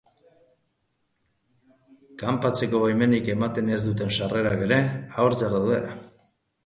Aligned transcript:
Kanpatzeko 2.21 2.81
baimenik 2.85 3.31
ematen 3.35 3.69
ez 3.77 3.81
duten 3.89 4.17
sarrerak 4.19 4.67
ere 4.69 4.81
agortzear 4.89 5.59
daude. 5.59 5.83